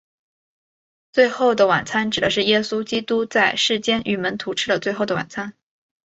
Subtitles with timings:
[1.13, 5.53] 最后的晚餐指的是耶稣基督在世间与门徒吃的最后的晚餐。